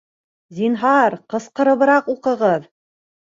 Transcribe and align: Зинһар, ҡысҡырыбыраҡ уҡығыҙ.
Зинһар, 0.59 1.17
ҡысҡырыбыраҡ 1.33 2.09
уҡығыҙ. 2.15 2.65